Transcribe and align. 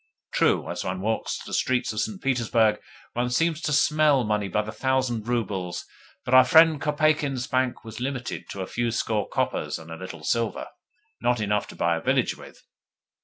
True, 0.33 0.67
as 0.67 0.83
one 0.83 1.01
walks 1.01 1.37
the 1.37 1.53
streets 1.53 1.93
of 1.93 1.99
St. 1.99 2.19
Petersburg 2.19 2.81
one 3.13 3.29
seems 3.29 3.61
to 3.61 3.71
smell 3.71 4.23
money 4.23 4.47
by 4.47 4.63
the 4.63 4.71
thousand 4.71 5.27
roubles, 5.27 5.85
but 6.25 6.33
our 6.33 6.43
friend 6.43 6.81
Kopeikin's 6.81 7.45
bank 7.45 7.83
was 7.85 7.99
limited 7.99 8.49
to 8.49 8.61
a 8.61 8.65
few 8.65 8.89
score 8.89 9.29
coppers 9.29 9.77
and 9.77 9.91
a 9.91 9.95
little 9.97 10.23
silver 10.23 10.69
not 11.21 11.39
enough 11.39 11.67
to 11.67 11.75
buy 11.75 11.97
a 11.97 12.01
village 12.01 12.35
with! 12.35 12.63